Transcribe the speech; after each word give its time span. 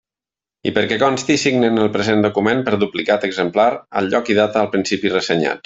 I 0.69 0.69
perquè 0.77 0.97
consti 1.03 1.35
signen 1.41 1.77
el 1.83 1.91
present 1.97 2.25
document 2.27 2.65
per 2.69 2.81
duplicat 2.85 3.29
exemplar, 3.31 3.69
al 4.01 4.11
lloc 4.15 4.33
i 4.35 4.39
data 4.43 4.65
al 4.65 4.73
principi 4.77 5.17
ressenyats. 5.19 5.59